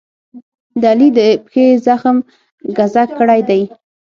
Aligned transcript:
د 0.81 0.83
علي 0.91 1.07
د 1.17 1.19
پښې 1.45 1.65
زخم 1.85 2.17
ګذک 2.77 3.09
کړی 3.19 3.41
دی. 3.49 3.61